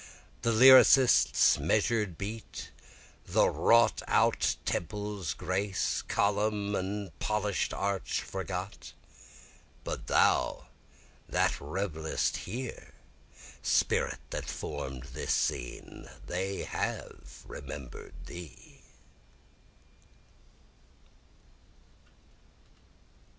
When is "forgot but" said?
8.23-10.07